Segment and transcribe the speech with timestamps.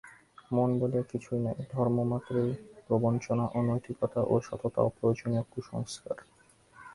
[0.51, 2.51] মন বলিয়া কিছুই নাই, ধর্মমাত্রই
[2.85, 6.17] প্রবঞ্চনা এবং নৈতিকতা ও সততা অপ্রয়োজনীয় কুসংস্কার।